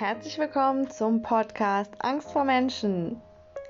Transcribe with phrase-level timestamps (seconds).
[0.00, 3.20] Herzlich willkommen zum Podcast Angst vor Menschen.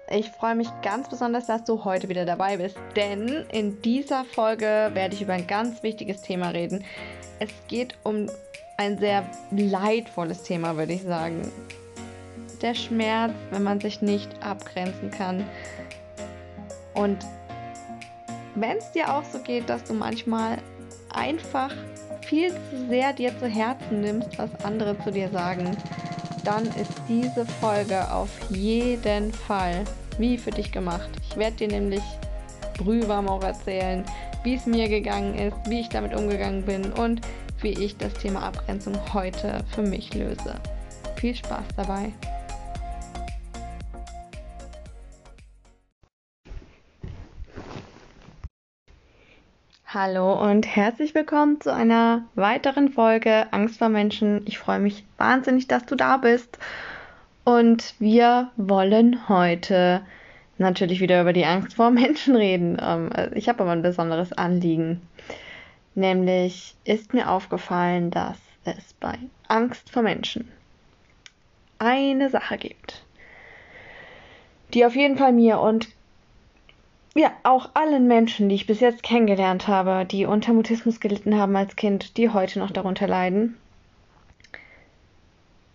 [0.09, 4.90] Ich freue mich ganz besonders, dass du heute wieder dabei bist, denn in dieser Folge
[4.95, 6.85] werde ich über ein ganz wichtiges Thema reden.
[7.40, 8.30] Es geht um
[8.77, 11.51] ein sehr leidvolles Thema, würde ich sagen.
[12.62, 15.45] Der Schmerz, wenn man sich nicht abgrenzen kann.
[16.95, 17.19] Und
[18.55, 20.59] wenn es dir auch so geht, dass du manchmal
[21.12, 21.75] einfach
[22.25, 25.77] viel zu sehr dir zu Herzen nimmst, was andere zu dir sagen,
[26.45, 29.85] dann ist diese Folge auf jeden Fall
[30.19, 31.09] wie für dich gemacht.
[31.29, 32.03] Ich werde dir nämlich
[32.77, 34.05] brühwarm auch erzählen,
[34.43, 37.21] wie es mir gegangen ist, wie ich damit umgegangen bin und
[37.61, 40.55] wie ich das Thema Abgrenzung heute für mich löse.
[41.16, 42.13] Viel Spaß dabei!
[49.93, 54.43] Hallo und herzlich willkommen zu einer weiteren Folge Angst vor Menschen.
[54.47, 56.61] Ich freue mich wahnsinnig, dass du da bist.
[57.43, 60.02] Und wir wollen heute
[60.59, 62.79] natürlich wieder über die Angst vor Menschen reden.
[62.80, 65.00] Ähm, also ich habe aber ein besonderes Anliegen.
[65.97, 69.19] Nämlich ist mir aufgefallen, dass es bei
[69.49, 70.53] Angst vor Menschen
[71.81, 73.04] eine Sache gibt,
[74.72, 75.88] die auf jeden Fall mir und
[77.15, 81.56] ja, auch allen Menschen, die ich bis jetzt kennengelernt habe, die unter Mutismus gelitten haben
[81.56, 83.56] als Kind, die heute noch darunter leiden.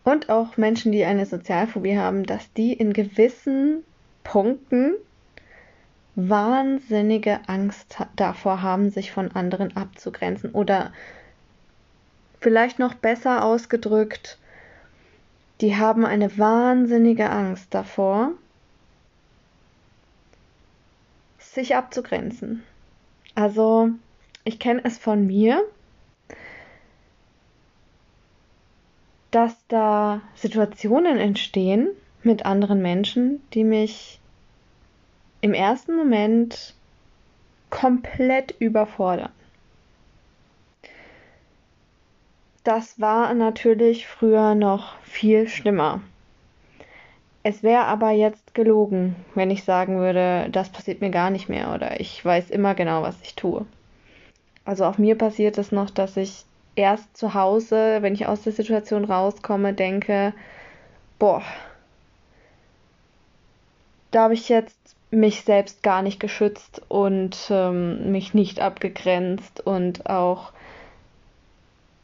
[0.04, 3.84] Und auch Menschen, die eine Sozialphobie haben, dass die in gewissen
[4.24, 4.94] Punkten
[6.16, 10.52] wahnsinnige Angst davor haben, sich von anderen abzugrenzen.
[10.52, 10.94] Oder
[12.40, 14.38] vielleicht noch besser ausgedrückt,
[15.62, 18.32] die haben eine wahnsinnige Angst davor,
[21.56, 22.64] sich abzugrenzen.
[23.34, 23.90] Also,
[24.44, 25.64] ich kenne es von mir,
[29.32, 31.90] dass da Situationen entstehen
[32.24, 34.20] mit anderen Menschen, die mich
[35.42, 36.76] im ersten Moment
[37.70, 39.32] komplett überfordern.
[42.64, 46.02] Das war natürlich früher noch viel schlimmer.
[47.48, 51.76] Es wäre aber jetzt gelogen, wenn ich sagen würde, das passiert mir gar nicht mehr
[51.76, 53.68] oder ich weiß immer genau, was ich tue.
[54.66, 56.46] Also auch mir passiert es noch, dass ich
[56.76, 60.34] erst zu Hause, wenn ich aus der Situation rauskomme, denke,
[61.20, 61.44] boah,
[64.10, 70.10] da habe ich jetzt mich selbst gar nicht geschützt und ähm, mich nicht abgegrenzt und
[70.10, 70.52] auch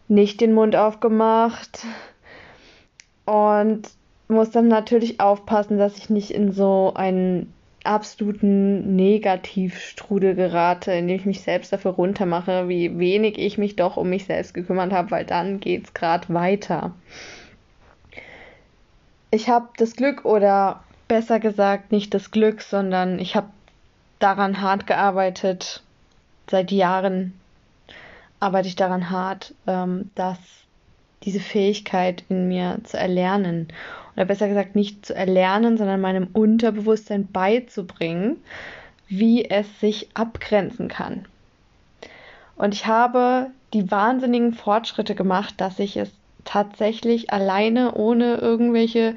[0.08, 1.84] nicht den Mund aufgemacht.
[3.26, 3.90] Und
[4.32, 7.54] muss dann natürlich aufpassen, dass ich nicht in so einen
[7.84, 14.10] absoluten Negativstrudel gerate, indem ich mich selbst dafür runtermache, wie wenig ich mich doch um
[14.10, 16.94] mich selbst gekümmert habe, weil dann geht es gerade weiter.
[19.32, 23.50] Ich habe das Glück oder besser gesagt nicht das Glück, sondern ich habe
[24.20, 25.84] daran hart gearbeitet.
[26.50, 27.34] Seit Jahren
[28.40, 30.38] arbeite ich daran hart, ähm, dass
[31.24, 33.68] diese Fähigkeit in mir zu erlernen
[34.16, 38.38] oder besser gesagt nicht zu erlernen, sondern meinem Unterbewusstsein beizubringen,
[39.08, 41.26] wie es sich abgrenzen kann.
[42.56, 46.12] Und ich habe die wahnsinnigen Fortschritte gemacht, dass ich es
[46.44, 49.16] tatsächlich alleine ohne irgendwelche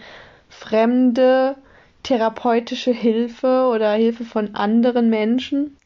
[0.49, 1.57] fremde
[2.03, 5.77] therapeutische Hilfe oder Hilfe von anderen Menschen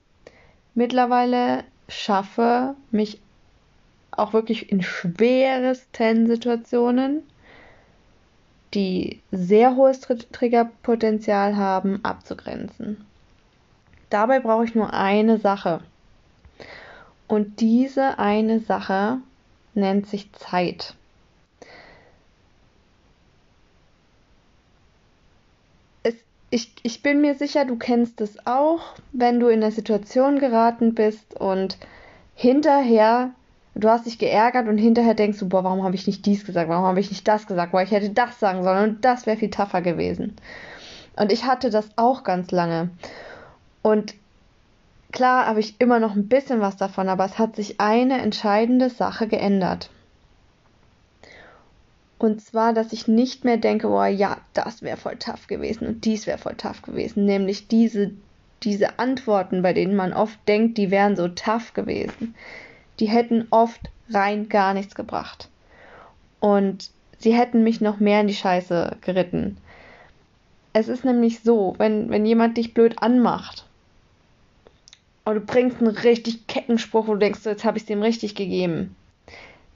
[0.75, 3.21] mittlerweile schaffe, mich
[4.11, 7.23] auch wirklich in schweresten Situationen
[8.75, 13.05] die sehr hohes Triggerpotenzial haben, abzugrenzen.
[14.11, 15.81] Dabei brauche ich nur eine Sache.
[17.27, 19.19] Und diese eine Sache
[19.75, 20.95] nennt sich Zeit.
[26.03, 26.15] Es,
[26.51, 30.95] ich, ich bin mir sicher, du kennst es auch, wenn du in eine Situation geraten
[30.95, 31.77] bist und
[32.35, 33.35] hinterher
[33.79, 36.69] du hast dich geärgert und hinterher denkst du, boah, warum habe ich nicht dies gesagt,
[36.69, 39.37] warum habe ich nicht das gesagt, boah, ich hätte das sagen sollen und das wäre
[39.37, 40.37] viel tougher gewesen.
[41.17, 42.91] Und ich hatte das auch ganz lange.
[43.83, 44.15] Und
[45.13, 48.91] klar habe ich immer noch ein bisschen was davon, aber es hat sich eine entscheidende
[48.91, 49.91] Sache geändert.
[52.19, 56.05] Und zwar, dass ich nicht mehr denke, boah, ja, das wäre voll tough gewesen und
[56.05, 57.27] dies wäre voll tough gewesen.
[57.27, 58.11] Nämlich diese,
[58.65, 62.35] diese Antworten, bei denen man oft denkt, die wären so tough gewesen
[63.01, 63.81] die hätten oft
[64.11, 65.49] rein gar nichts gebracht.
[66.41, 69.59] Und sie hätten mich noch mehr in die Scheiße geritten.
[70.73, 73.67] Es ist nämlich so, wenn, wenn jemand dich blöd anmacht
[75.25, 77.87] und du bringst einen richtig kecken Spruch, wo du denkst, so, jetzt habe ich es
[77.89, 78.95] dem richtig gegeben,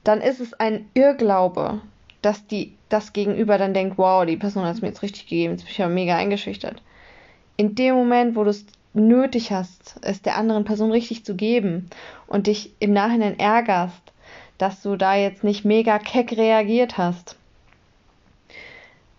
[0.03, 1.81] dann ist es ein Irrglaube,
[2.21, 5.53] dass die das Gegenüber dann denkt, wow, die Person hat es mir jetzt richtig gegeben,
[5.53, 6.81] jetzt bin ich ja mega eingeschüchtert.
[7.57, 11.89] In dem Moment, wo du es nötig hast, es der anderen Person richtig zu geben
[12.27, 14.13] und dich im Nachhinein ärgerst,
[14.57, 17.35] dass du da jetzt nicht mega keck reagiert hast.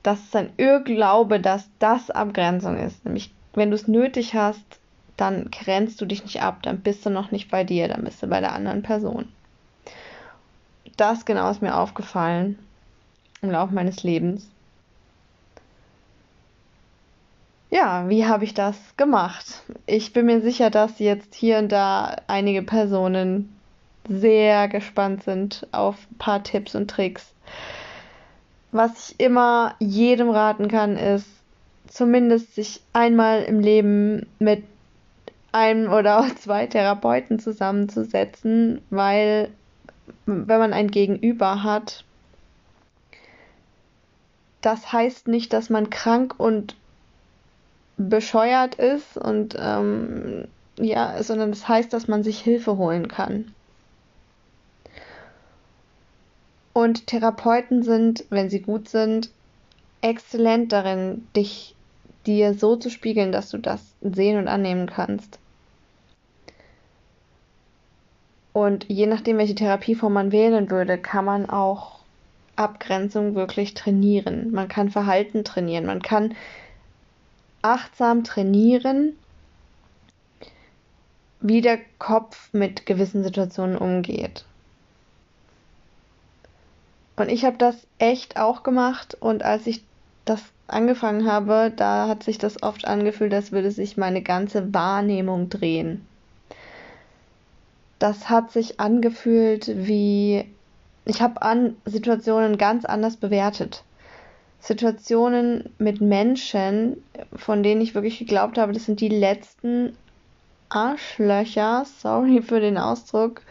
[0.03, 3.05] Das ist ein Irrglaube, dass das Abgrenzung ist.
[3.05, 4.79] Nämlich, wenn du es nötig hast,
[5.17, 8.23] dann grenzt du dich nicht ab, dann bist du noch nicht bei dir, dann bist
[8.23, 9.29] du bei der anderen Person.
[10.97, 12.59] Das genau ist mir aufgefallen
[13.43, 14.49] im Laufe meines Lebens.
[17.75, 19.65] Ja, wie habe ich das gemacht?
[19.87, 23.53] Ich bin mir sicher, dass jetzt hier und da einige Personen
[24.09, 27.35] sehr gespannt sind auf ein paar Tipps und Tricks.
[28.71, 31.27] Was ich immer jedem raten kann, ist
[31.89, 34.63] zumindest sich einmal im Leben mit
[35.51, 39.49] einem oder zwei Therapeuten zusammenzusetzen, weil
[40.27, 42.05] wenn man ein Gegenüber hat,
[44.61, 46.77] das heißt nicht, dass man krank und
[47.97, 50.49] bescheuert ist und ähm,
[50.79, 53.53] ja, sondern das heißt, dass man sich Hilfe holen kann.
[56.73, 59.31] Und Therapeuten sind, wenn sie gut sind,
[60.01, 61.77] exzellent darin, dich
[62.27, 65.39] dir so zu spiegeln, dass du das sehen und annehmen kannst.
[68.53, 72.01] Und je nachdem, welche Therapieform man wählen würde, kann man auch
[72.57, 74.53] Abgrenzung wirklich trainieren.
[74.53, 75.87] Man kann Verhalten trainieren.
[75.87, 76.35] Man kann
[77.65, 79.17] achtsam trainieren,
[81.41, 84.45] wie der Kopf mit gewissen Situationen umgeht.
[87.17, 89.85] Und ich habe das echt auch gemacht und als ich
[90.25, 95.49] das angefangen habe, da hat sich das oft angefühlt, als würde sich meine ganze Wahrnehmung
[95.49, 96.07] drehen.
[97.99, 100.47] Das hat sich angefühlt wie
[101.05, 103.85] ich habe an Situationen ganz anders bewertet.
[104.65, 107.05] Situationen mit Menschen,
[107.37, 109.95] von denen ich wirklich geglaubt habe, das sind die letzten
[110.71, 113.43] Arschlöcher, sorry für den Ausdruck.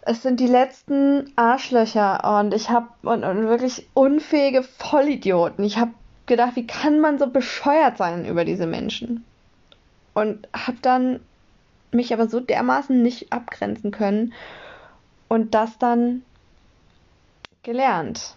[0.00, 5.62] Es sind die letzten Arschlöcher und ich habe und, und wirklich unfähige Vollidioten.
[5.62, 5.92] Ich habe
[6.24, 9.24] gedacht, wie kann man so bescheuert sein über diese Menschen?
[10.14, 11.20] Und habe dann
[11.90, 14.32] mich aber so dermaßen nicht abgrenzen können
[15.28, 16.22] und das dann
[17.62, 18.36] gelernt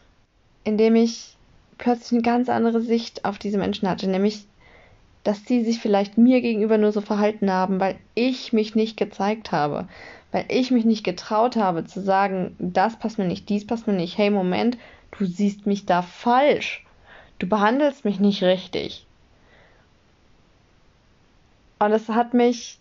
[0.68, 1.38] indem ich
[1.78, 4.46] plötzlich eine ganz andere Sicht auf diese Menschen hatte, nämlich,
[5.24, 9.54] dass sie sich vielleicht mir gegenüber nur so verhalten haben, weil ich mich nicht gezeigt
[9.54, 9.88] habe,
[10.34, 13.94] weil ich mich nicht getraut habe zu sagen, das passt mir nicht, dies passt mir
[13.94, 14.78] nicht, hey Moment,
[15.18, 16.86] du siehst mich da falsch,
[17.40, 19.06] du behandelst mich nicht richtig.
[21.80, 22.78] Und es hat mich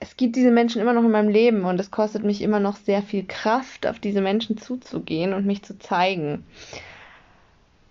[0.00, 2.76] es gibt diese Menschen immer noch in meinem Leben und es kostet mich immer noch
[2.76, 6.44] sehr viel Kraft, auf diese Menschen zuzugehen und mich zu zeigen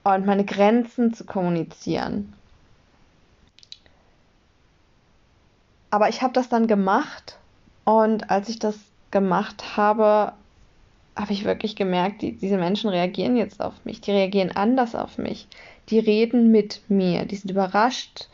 [0.04, 2.34] und meine Grenzen zu kommunizieren.
[5.90, 7.40] Aber ich habe das dann gemacht
[7.86, 8.78] und als ich das
[9.12, 10.34] gemacht habe,
[11.16, 15.18] habe ich wirklich gemerkt, die, diese Menschen reagieren jetzt auf mich, die reagieren anders auf
[15.18, 15.48] mich,
[15.90, 18.28] die reden mit mir, die sind überrascht,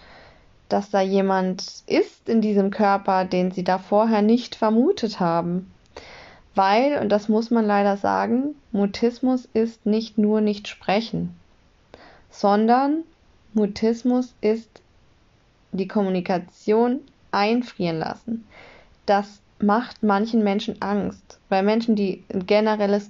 [0.71, 5.71] dass da jemand ist in diesem Körper, den sie da vorher nicht vermutet haben.
[6.55, 11.35] Weil, und das muss man leider sagen, Mutismus ist nicht nur nicht sprechen,
[12.29, 13.03] sondern
[13.53, 14.81] Mutismus ist
[15.71, 17.01] die Kommunikation
[17.31, 18.45] einfrieren lassen.
[19.05, 23.09] Das macht manchen Menschen Angst, weil Menschen, die ein generelles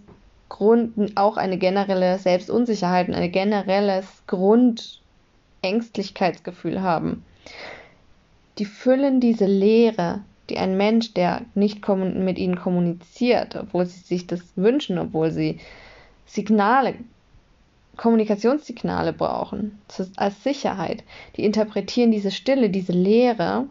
[0.49, 7.23] Grund, auch eine generelle Selbstunsicherheit und ein generelles Grundängstlichkeitsgefühl haben,
[8.57, 14.27] die füllen diese Leere, die ein Mensch, der nicht mit ihnen kommuniziert, obwohl sie sich
[14.27, 15.59] das wünschen, obwohl sie
[16.25, 16.95] Signale,
[17.97, 19.79] Kommunikationssignale brauchen,
[20.15, 21.03] als Sicherheit,
[21.35, 23.67] die interpretieren diese Stille, diese Leere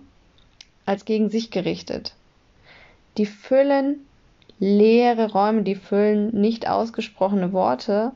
[0.86, 2.14] als gegen sich gerichtet.
[3.16, 4.06] Die füllen
[4.58, 8.12] leere Räume, die füllen nicht ausgesprochene Worte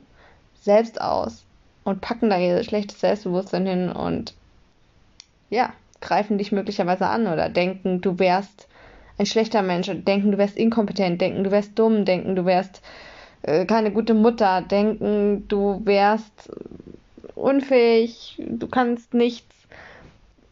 [0.60, 1.44] selbst aus
[1.84, 4.34] und packen da ihr schlechtes Selbstbewusstsein hin und
[5.50, 8.68] ja, greifen dich möglicherweise an oder denken, du wärst
[9.18, 12.82] ein schlechter Mensch, denken, du wärst inkompetent, denken, du wärst dumm, denken, du wärst
[13.42, 16.50] äh, keine gute Mutter, denken, du wärst
[17.34, 19.54] unfähig, du kannst nichts.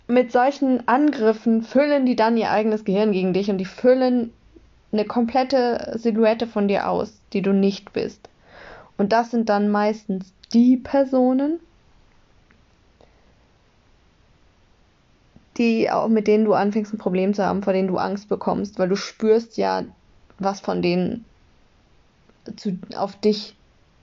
[0.08, 4.32] Mit solchen Angriffen füllen die dann ihr eigenes Gehirn gegen dich und die füllen
[4.92, 8.28] eine komplette Silhouette von dir aus, die du nicht bist.
[8.99, 11.61] Und das sind dann meistens die Personen,
[15.59, 18.78] die auch mit denen du anfängst ein Problem zu haben, vor denen du Angst bekommst,
[18.78, 19.82] weil du spürst ja,
[20.38, 21.25] was von denen
[22.56, 23.56] zu, auf dich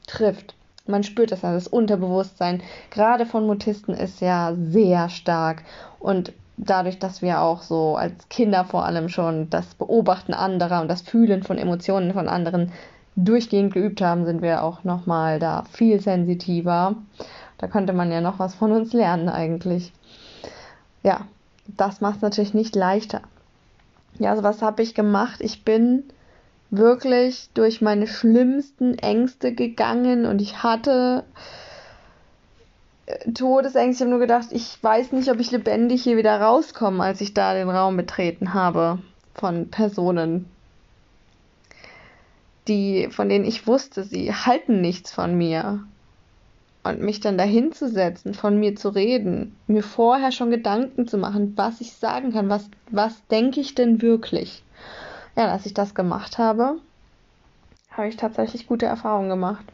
[0.08, 0.56] trifft.
[0.88, 5.64] Man spürt das, das Unterbewusstsein, gerade von Mutisten, ist ja sehr stark.
[6.00, 10.88] Und dadurch, dass wir auch so als Kinder vor allem schon das Beobachten anderer und
[10.88, 12.72] das Fühlen von Emotionen von anderen
[13.16, 16.96] durchgehend geübt haben, sind wir auch nochmal da viel sensitiver.
[17.58, 19.92] Da könnte man ja noch was von uns lernen eigentlich.
[21.04, 21.22] Ja,
[21.78, 23.22] das macht es natürlich nicht leichter.
[24.18, 25.40] Ja, also was habe ich gemacht?
[25.42, 26.04] Ich bin
[26.72, 31.24] wirklich durch meine schlimmsten Ängste gegangen und ich hatte
[33.06, 34.04] äh, Todesängste.
[34.04, 37.34] Ich habe nur gedacht, ich weiß nicht, ob ich lebendig hier wieder rauskomme, als ich
[37.34, 39.00] da den Raum betreten habe
[39.34, 40.46] von Personen,
[42.68, 45.84] die, von denen ich wusste, sie halten nichts von mir.
[46.90, 51.18] Und mich dann dahin zu setzen, von mir zu reden, mir vorher schon Gedanken zu
[51.18, 54.64] machen, was ich sagen kann, was, was denke ich denn wirklich
[55.40, 56.80] ja, als ich das gemacht habe,
[57.92, 59.66] habe ich tatsächlich gute Erfahrungen gemacht.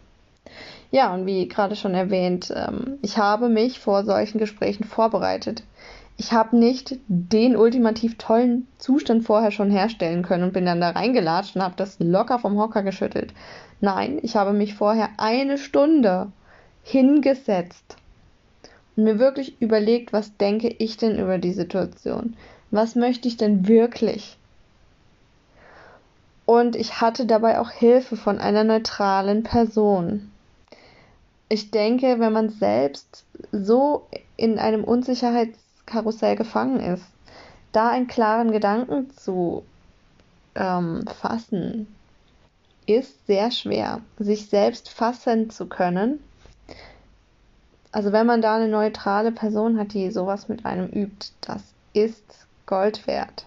[0.92, 5.64] Ja, und wie gerade schon erwähnt, ähm, ich habe mich vor solchen Gesprächen vorbereitet.
[6.18, 10.92] Ich habe nicht den ultimativ tollen Zustand vorher schon herstellen können und bin dann da
[10.92, 13.34] reingelatscht und habe das locker vom Hocker geschüttelt.
[13.82, 16.32] Nein, ich habe mich vorher eine Stunde
[16.86, 17.98] hingesetzt
[18.96, 22.38] und mir wirklich überlegt, was denke ich denn über die Situation?
[22.72, 24.38] Was möchte ich denn wirklich?
[26.46, 30.32] und ich hatte dabei auch Hilfe von einer neutralen Person.
[31.50, 37.06] Ich denke, wenn man selbst so in einem Unsicherheitskarussell gefangen ist,
[37.72, 39.64] da einen klaren Gedanken zu
[40.56, 41.88] ähm, fassen,
[42.86, 46.24] ist sehr schwer, sich selbst fassen zu können.
[47.96, 52.46] Also wenn man da eine neutrale Person hat, die sowas mit einem übt, das ist
[52.66, 53.46] Gold wert.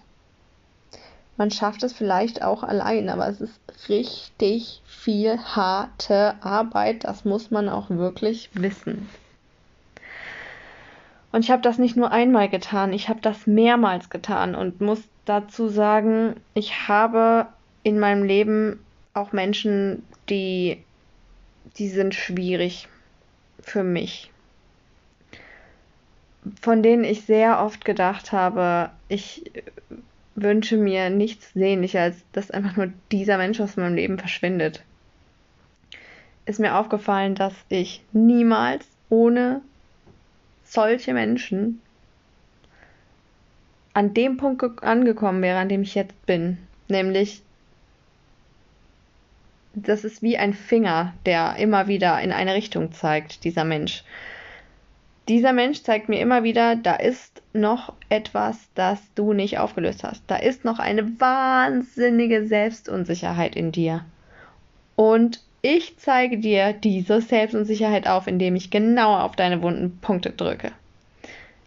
[1.37, 7.03] Man schafft es vielleicht auch allein, aber es ist richtig viel harte Arbeit.
[7.03, 9.07] Das muss man auch wirklich wissen.
[11.31, 15.03] Und ich habe das nicht nur einmal getan, ich habe das mehrmals getan und muss
[15.25, 17.45] dazu sagen, ich habe
[17.83, 20.83] in meinem Leben auch Menschen, die,
[21.77, 22.87] die sind schwierig
[23.61, 24.31] für mich.
[26.61, 29.51] Von denen ich sehr oft gedacht habe, ich
[30.35, 34.83] wünsche mir nichts sehnlicher, als dass einfach nur dieser Mensch aus meinem Leben verschwindet.
[36.45, 39.61] Ist mir aufgefallen, dass ich niemals ohne
[40.63, 41.81] solche Menschen
[43.93, 46.57] an dem Punkt angekommen wäre, an dem ich jetzt bin.
[46.87, 47.41] Nämlich,
[49.73, 54.03] das ist wie ein Finger, der immer wieder in eine Richtung zeigt, dieser Mensch
[55.29, 60.23] dieser Mensch zeigt mir immer wieder, da ist noch etwas, das du nicht aufgelöst hast.
[60.27, 64.03] Da ist noch eine wahnsinnige Selbstunsicherheit in dir.
[64.95, 70.71] Und ich zeige dir diese Selbstunsicherheit auf, indem ich genau auf deine wunden Punkte drücke.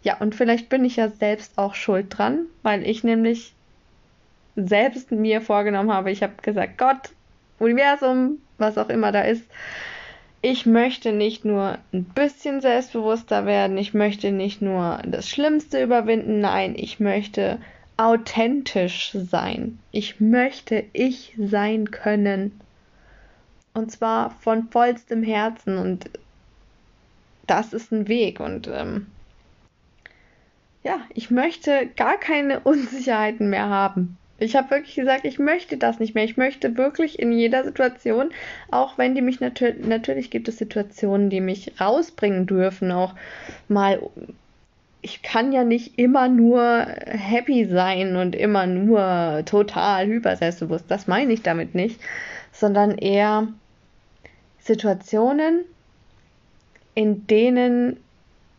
[0.02, 3.54] Ja, und vielleicht bin ich ja selbst auch schuld dran, weil ich nämlich
[4.56, 7.10] selbst mir vorgenommen habe, ich habe gesagt, Gott,
[7.60, 9.44] Universum, was auch immer da ist,
[10.42, 16.40] ich möchte nicht nur ein bisschen selbstbewusster werden, ich möchte nicht nur das Schlimmste überwinden,
[16.40, 17.58] nein, ich möchte
[17.96, 19.78] authentisch sein.
[19.92, 22.60] Ich möchte ich sein können.
[23.74, 25.78] Und zwar von vollstem Herzen.
[25.78, 26.10] Und
[27.46, 28.40] das ist ein Weg.
[28.40, 29.06] Und ähm,
[30.82, 34.18] ja, ich möchte gar keine Unsicherheiten mehr haben.
[34.42, 36.24] Ich habe wirklich gesagt, ich möchte das nicht mehr.
[36.24, 38.30] Ich möchte wirklich in jeder Situation,
[38.70, 43.14] auch wenn die mich natürlich, natürlich gibt es Situationen, die mich rausbringen dürfen, auch
[43.68, 44.02] mal.
[45.00, 50.84] Ich kann ja nicht immer nur happy sein und immer nur total hyperselbstbewusst.
[50.88, 52.00] Das meine ich damit nicht,
[52.52, 53.48] sondern eher
[54.58, 55.64] Situationen,
[56.94, 57.96] in denen,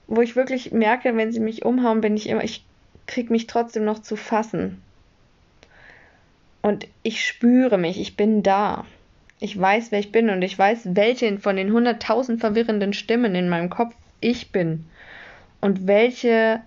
[0.08, 2.66] wo ich wirklich merke, wenn sie mich umhauen, bin ich immer, ich
[3.06, 4.82] kriege mich trotzdem noch zu fassen.
[6.64, 8.86] Und ich spüre mich, ich bin da.
[9.40, 13.50] Ich weiß, wer ich bin und ich weiß, welche von den hunderttausend verwirrenden Stimmen in
[13.50, 14.86] meinem Kopf ich bin
[15.60, 16.62] und welche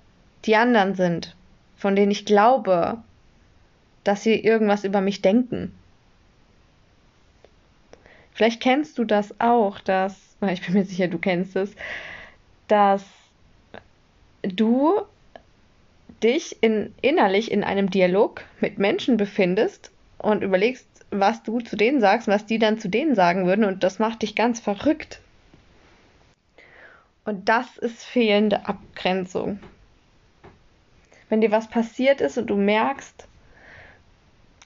[0.44, 1.34] die anderen sind,
[1.78, 2.98] von denen ich glaube,
[4.04, 5.72] dass sie irgendwas über mich denken.
[8.34, 11.74] Vielleicht kennst du das auch, dass, ich bin mir sicher, du kennst es,
[12.68, 13.02] dass
[14.42, 15.00] du
[16.22, 22.00] dich in, innerlich in einem Dialog mit Menschen befindest und überlegst, was du zu denen
[22.00, 25.20] sagst, was die dann zu denen sagen würden und das macht dich ganz verrückt.
[27.24, 29.58] Und das ist fehlende Abgrenzung.
[31.28, 33.26] Wenn dir was passiert ist und du merkst,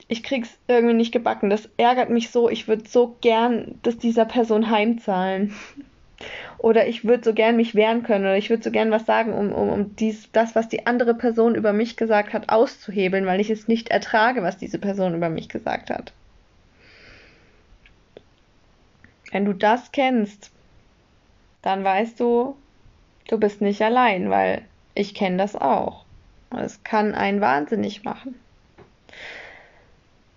[0.09, 1.51] ich krieg's irgendwie nicht gebacken.
[1.51, 2.51] Das ärgert mich so.
[2.51, 5.55] Ich würde so gern das dieser Person heimzahlen.
[6.61, 8.27] Oder ich würde so gern mich wehren können.
[8.27, 11.15] Oder ich würde so gern was sagen, um, um, um dies, das, was die andere
[11.15, 15.31] Person über mich gesagt hat, auszuhebeln, weil ich es nicht ertrage, was diese Person über
[15.31, 16.13] mich gesagt hat.
[19.33, 20.51] Wenn du das kennst,
[21.63, 22.57] dann weißt du,
[23.29, 24.63] du bist nicht allein, weil
[24.95, 26.05] ich kenne das auch.
[26.55, 28.35] Es kann einen wahnsinnig machen.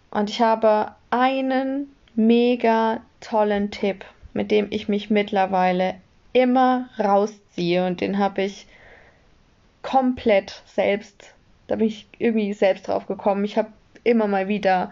[0.09, 5.95] Und ich habe einen mega tollen Tipp, mit dem ich mich mittlerweile
[6.33, 8.67] immer rausziehe und den habe ich
[9.81, 11.33] komplett selbst,
[11.67, 13.45] da bin ich irgendwie selbst drauf gekommen.
[13.45, 13.69] Ich habe
[14.03, 14.91] immer mal wieder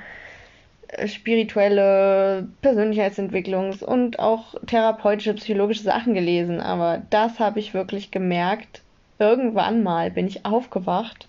[0.88, 8.82] äh, spirituelle Persönlichkeitsentwicklungs- und auch therapeutische, psychologische Sachen gelesen, aber das habe ich wirklich gemerkt.
[9.20, 11.28] Irgendwann mal bin ich aufgewacht,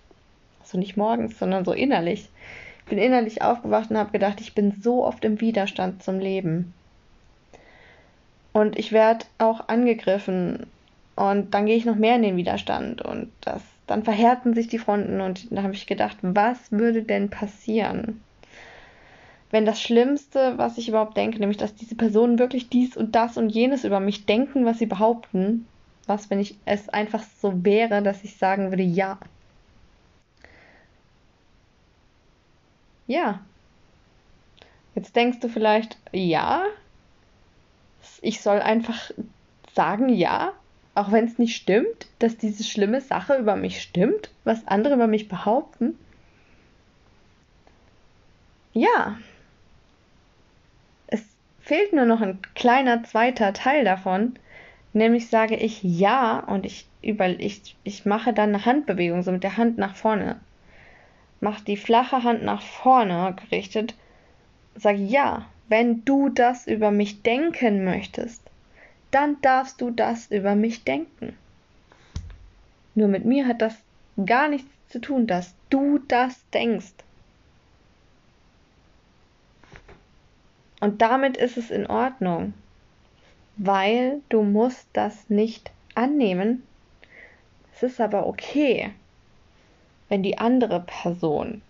[0.61, 2.29] also nicht morgens, sondern so innerlich
[2.87, 6.73] bin innerlich aufgewacht und habe gedacht, ich bin so oft im Widerstand zum Leben.
[8.53, 10.67] Und ich werde auch angegriffen
[11.15, 14.77] und dann gehe ich noch mehr in den Widerstand und das, dann verhärten sich die
[14.77, 18.21] Fronten und da habe ich gedacht, was würde denn passieren?
[19.51, 23.37] Wenn das Schlimmste, was ich überhaupt denke, nämlich dass diese Personen wirklich dies und das
[23.37, 25.67] und jenes über mich denken, was sie behaupten,
[26.07, 29.19] was, wenn ich es einfach so wäre, dass ich sagen würde, ja,
[33.07, 33.41] Ja.
[34.95, 36.63] Jetzt denkst du vielleicht, ja,
[38.21, 39.11] ich soll einfach
[39.73, 40.53] sagen ja,
[40.95, 45.07] auch wenn es nicht stimmt, dass diese schlimme Sache über mich stimmt, was andere über
[45.07, 45.97] mich behaupten.
[48.73, 49.17] Ja.
[51.07, 51.23] Es
[51.61, 54.37] fehlt nur noch ein kleiner zweiter Teil davon,
[54.93, 59.43] nämlich sage ich ja und ich über ich, ich mache dann eine Handbewegung, so mit
[59.43, 60.39] der Hand nach vorne
[61.43, 63.95] mach die flache Hand nach vorne gerichtet,
[64.75, 68.41] sag ja, wenn du das über mich denken möchtest,
[69.11, 71.37] dann darfst du das über mich denken.
[72.95, 73.75] Nur mit mir hat das
[74.25, 76.93] gar nichts zu tun, dass du das denkst.
[80.79, 82.53] Und damit ist es in Ordnung,
[83.55, 86.63] weil du musst das nicht annehmen.
[87.73, 88.91] Es ist aber okay,
[90.09, 91.61] wenn die andere Person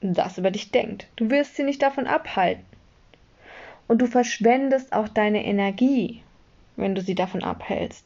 [0.00, 1.06] das über dich denkt.
[1.16, 2.64] Du wirst sie nicht davon abhalten.
[3.86, 6.22] Und du verschwendest auch deine Energie,
[6.76, 8.04] wenn du sie davon abhältst.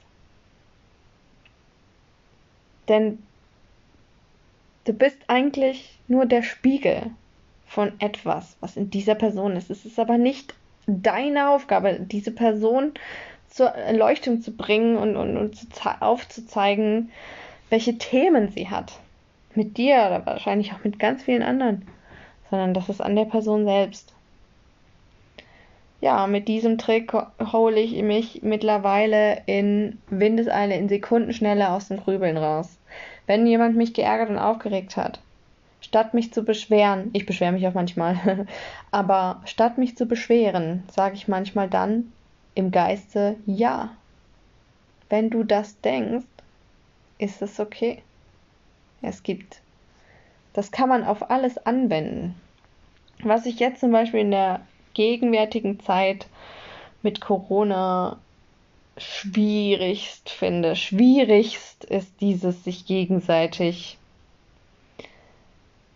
[2.89, 3.19] Denn
[4.85, 7.11] du bist eigentlich nur der Spiegel
[7.67, 9.71] von etwas, was in dieser Person ist.
[9.71, 10.55] Es ist aber nicht
[10.87, 12.93] deine Aufgabe, diese Person
[13.49, 15.57] zur Erleuchtung zu bringen und, und, und
[16.01, 17.11] aufzuzeigen,
[17.71, 18.93] welche Themen sie hat.
[19.55, 21.87] Mit dir oder wahrscheinlich auch mit ganz vielen anderen.
[22.51, 24.15] Sondern das ist an der Person selbst.
[26.03, 27.13] Ja, mit diesem Trick
[27.53, 32.77] hole ich mich mittlerweile in Windeseile, in Sekundenschnelle aus dem Grübeln raus.
[33.29, 35.21] Wenn jemand mich geärgert und aufgeregt hat,
[35.81, 38.47] statt mich zu beschweren, ich beschwere mich auch manchmal,
[38.91, 42.13] aber statt mich zu beschweren, sage ich manchmal dann
[42.57, 43.91] im Geiste ja.
[45.09, 46.27] Wenn du das denkst,
[47.19, 48.03] ist es okay.
[49.03, 49.61] Es gibt.
[50.53, 52.35] Das kann man auf alles anwenden.
[53.23, 54.61] Was ich jetzt zum Beispiel in der
[54.95, 56.27] gegenwärtigen Zeit
[57.03, 58.19] mit Corona
[58.99, 60.77] schwierigst finde.
[60.77, 63.99] Schwierigst ist dieses sich gegenseitig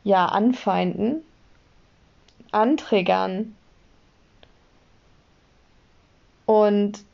[0.03, 1.23] ja anfeinden,
[2.53, 3.55] antriggern
[6.47, 7.05] und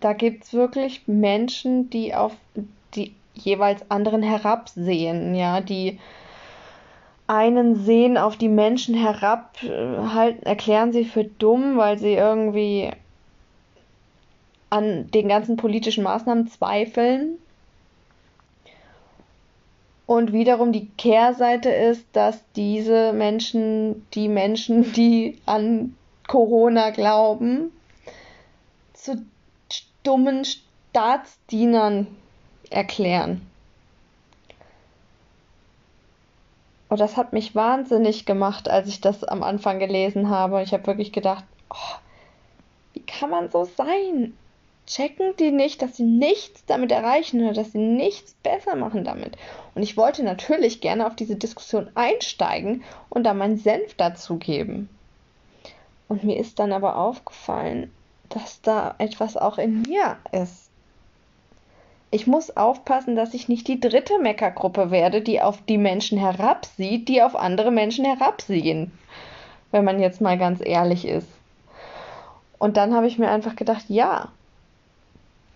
[0.00, 2.32] da gibt es wirklich Menschen, die auf
[2.94, 5.98] die jeweils anderen herabsehen, ja, die
[7.26, 12.90] einen sehen auf die Menschen herab, halt, erklären sie für dumm, weil sie irgendwie
[14.70, 17.38] an den ganzen politischen Maßnahmen zweifeln.
[20.06, 25.94] Und wiederum die Kehrseite ist, dass diese Menschen, die Menschen, die an
[26.26, 27.72] Corona glauben,
[28.94, 29.22] zu
[30.02, 32.06] dummen Staatsdienern
[32.70, 33.42] erklären.
[36.88, 40.62] Und das hat mich wahnsinnig gemacht, als ich das am Anfang gelesen habe.
[40.62, 41.96] Ich habe wirklich gedacht, oh,
[42.94, 44.34] wie kann man so sein?
[44.86, 49.36] Checken die nicht, dass sie nichts damit erreichen oder dass sie nichts besser machen damit?
[49.74, 54.88] Und ich wollte natürlich gerne auf diese Diskussion einsteigen und da meinen Senf dazugeben.
[56.08, 57.92] Und mir ist dann aber aufgefallen,
[58.30, 60.67] dass da etwas auch in mir ist
[62.10, 67.08] Ich muss aufpassen, dass ich nicht die dritte Meckergruppe werde, die auf die Menschen herabsieht,
[67.08, 68.92] die auf andere Menschen herabsehen.
[69.70, 71.28] Wenn man jetzt mal ganz ehrlich ist.
[72.58, 74.28] Und dann habe ich mir einfach gedacht, ja,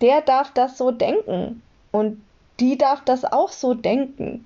[0.02, 1.62] der darf das so denken.
[1.90, 2.22] Und
[2.60, 4.44] die darf das auch so denken.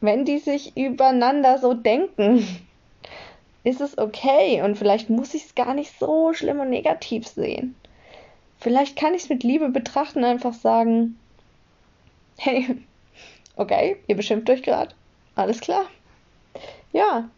[0.00, 2.46] Wenn die sich übereinander so denken,
[3.64, 4.62] ist es okay.
[4.62, 7.74] Und vielleicht muss ich es gar nicht so schlimm und negativ sehen.
[8.66, 11.20] Vielleicht kann ich es mit Liebe betrachten, einfach sagen,
[12.36, 12.82] hey,
[13.56, 14.92] okay, ihr beschimpft euch gerade.
[15.36, 15.84] Alles klar.
[16.92, 17.28] Ja,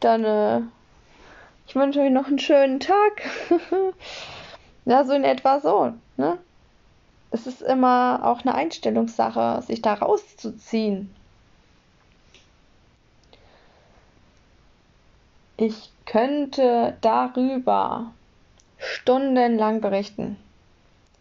[0.00, 0.60] dann, äh,
[1.66, 3.22] ich wünsche euch noch einen schönen Tag.
[4.84, 6.36] ja, so in etwa so, ne?
[7.30, 11.08] Es ist immer auch eine Einstellungssache, sich da rauszuziehen.
[15.56, 18.12] Ich könnte darüber
[18.76, 20.36] stundenlang berichten.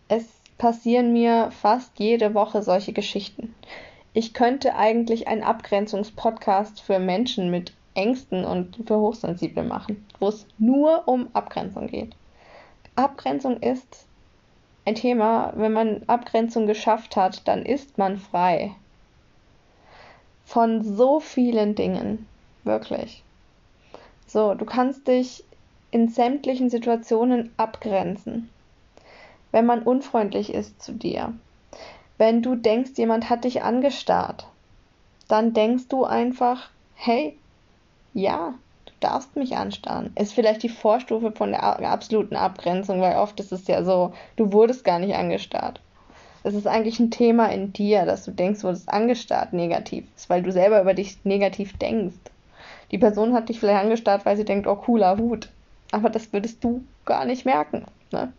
[0.07, 0.25] Es
[0.57, 3.53] passieren mir fast jede Woche solche Geschichten.
[4.13, 10.45] Ich könnte eigentlich einen Abgrenzungspodcast für Menschen mit Ängsten und für Hochsensible machen, wo es
[10.57, 12.15] nur um Abgrenzung geht.
[12.95, 14.07] Abgrenzung ist
[14.85, 18.73] ein Thema, wenn man Abgrenzung geschafft hat, dann ist man frei.
[20.45, 22.25] Von so vielen Dingen.
[22.63, 23.21] Wirklich.
[24.25, 25.43] So, du kannst dich
[25.91, 28.49] in sämtlichen Situationen abgrenzen.
[29.51, 31.33] Wenn man unfreundlich ist zu dir.
[32.17, 34.47] Wenn du denkst, jemand hat dich angestarrt,
[35.27, 37.38] dann denkst du einfach, hey,
[38.13, 38.55] ja,
[38.86, 40.12] du darfst mich anstarren.
[40.15, 44.51] Ist vielleicht die Vorstufe von der absoluten Abgrenzung, weil oft ist es ja so, du
[44.51, 45.79] wurdest gar nicht angestarrt.
[46.43, 50.29] Es ist eigentlich ein Thema in dir, dass du denkst, du wurdest angestarrt negativ ist,
[50.29, 52.15] weil du selber über dich negativ denkst.
[52.91, 55.49] Die Person hat dich vielleicht angestarrt, weil sie denkt, oh cooler Hut.
[55.91, 57.86] Aber das würdest du gar nicht merken.
[58.12, 58.31] Ne?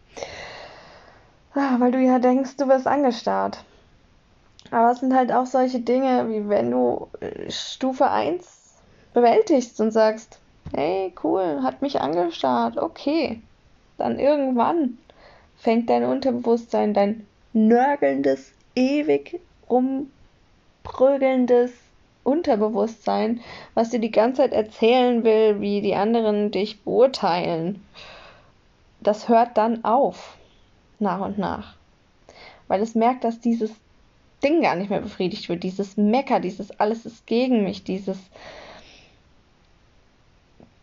[1.61, 3.65] Ah, weil du ja denkst, du wirst angestarrt.
[4.71, 8.77] Aber es sind halt auch solche Dinge, wie wenn du äh, Stufe 1
[9.13, 10.39] bewältigst und sagst,
[10.73, 13.43] hey, cool, hat mich angestarrt, okay.
[13.97, 14.99] Dann irgendwann
[15.57, 21.73] fängt dein Unterbewusstsein, dein nörgelndes, ewig rumprügelndes
[22.23, 23.41] Unterbewusstsein,
[23.75, 27.85] was dir die ganze Zeit erzählen will, wie die anderen dich beurteilen.
[29.01, 30.38] Das hört dann auf,
[31.01, 31.75] nach und nach.
[32.67, 33.71] Weil es merkt, dass dieses
[34.43, 38.19] Ding gar nicht mehr befriedigt wird, dieses Mecker, dieses alles ist gegen mich, dieses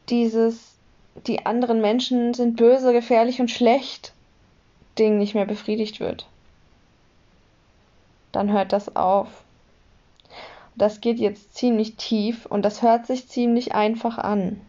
[0.10, 0.76] dieses,
[1.28, 4.14] die anderen Menschen sind böse, gefährlich und schlecht
[4.98, 6.28] Ding nicht mehr befriedigt wird.
[8.32, 9.28] Dann hört das auf.
[10.76, 14.60] Das geht jetzt ziemlich tief und das hört sich ziemlich einfach an.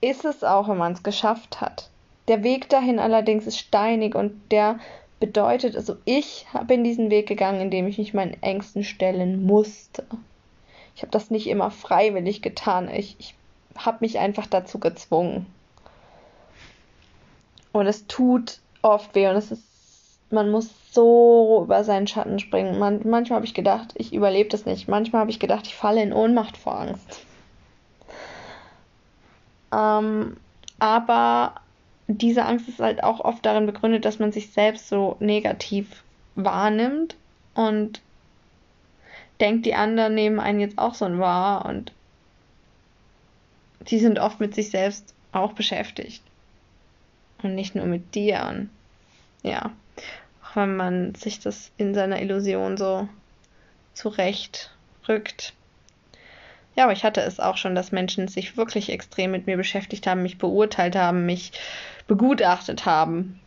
[0.00, 1.90] Ist es auch, wenn man es geschafft hat.
[2.28, 4.78] Der Weg dahin allerdings ist steinig und der
[5.20, 10.04] bedeutet, also ich bin diesen Weg gegangen, indem ich mich meinen Ängsten stellen musste.
[10.94, 12.88] Ich habe das nicht immer freiwillig getan.
[12.88, 13.34] Ich, ich
[13.76, 15.46] habe mich einfach dazu gezwungen.
[17.72, 19.62] Und es tut oft weh und es ist,
[20.30, 22.78] man muss so über seinen Schatten springen.
[22.78, 24.88] Man, manchmal habe ich gedacht, ich überlebe das nicht.
[24.88, 27.24] Manchmal habe ich gedacht, ich falle in Ohnmacht vor Angst.
[29.72, 30.36] Ähm,
[30.78, 31.54] aber
[32.08, 37.16] diese Angst ist halt auch oft darin begründet, dass man sich selbst so negativ wahrnimmt
[37.54, 38.00] und
[39.40, 41.92] denkt, die anderen nehmen einen jetzt auch so wahr und
[43.80, 46.22] die sind oft mit sich selbst auch beschäftigt.
[47.42, 48.46] Und nicht nur mit dir.
[48.48, 48.70] Und
[49.42, 49.70] ja,
[50.42, 53.08] auch wenn man sich das in seiner Illusion so
[53.94, 54.70] zurecht
[55.08, 55.52] rückt.
[56.76, 60.06] Ja, aber ich hatte es auch schon, dass Menschen sich wirklich extrem mit mir beschäftigt
[60.06, 61.52] haben, mich beurteilt haben, mich
[62.06, 63.40] begutachtet haben.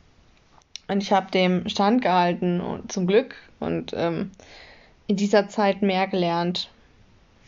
[0.87, 4.31] Und ich habe dem Stand gehalten und zum Glück und ähm,
[5.05, 6.69] in dieser Zeit mehr gelernt.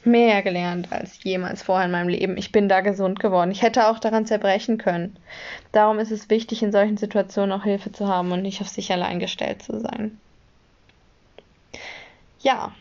[0.04, 2.38] Mehr gelernt als jemals vorher in meinem Leben.
[2.38, 3.52] Ich bin da gesund geworden.
[3.52, 5.15] Ich hätte auch daran zerbrechen können.
[5.72, 8.91] Darum ist es wichtig, in solchen Situationen auch Hilfe zu haben und nicht auf sich
[8.91, 10.20] allein gestellt zu sein.
[12.39, 12.74] Ja,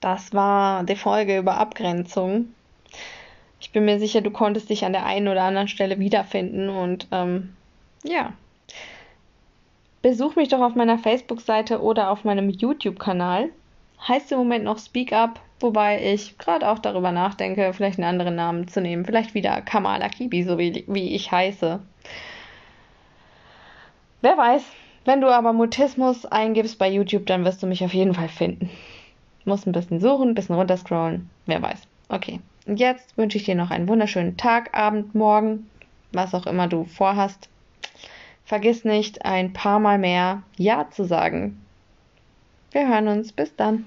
[0.00, 2.54] das war die Folge über Abgrenzung.
[3.60, 7.06] Ich bin mir sicher, du konntest dich an der einen oder anderen Stelle wiederfinden und
[7.12, 7.54] ähm,
[8.02, 8.32] ja,
[10.02, 13.50] Besuch mich doch auf meiner Facebook-Seite oder auf meinem YouTube-Kanal.
[14.08, 18.34] Heißt im Moment noch Speak Up, wobei ich gerade auch darüber nachdenke, vielleicht einen anderen
[18.34, 19.04] Namen zu nehmen.
[19.04, 21.80] Vielleicht wieder Kamala Kibi, so wie, wie ich heiße.
[24.22, 24.64] Wer weiß.
[25.04, 28.70] Wenn du aber Mutismus eingibst bei YouTube, dann wirst du mich auf jeden Fall finden.
[29.44, 31.30] Muss ein bisschen suchen, ein bisschen runterscrollen.
[31.46, 31.82] Wer weiß.
[32.08, 32.40] Okay.
[32.66, 35.70] Und jetzt wünsche ich dir noch einen wunderschönen Tag, Abend, Morgen,
[36.12, 37.48] was auch immer du vorhast.
[38.44, 41.60] vergiss nicht, ein paar Mal mehr Ja zu sagen.
[42.72, 43.32] Wir hören uns.
[43.32, 43.86] Bis dann.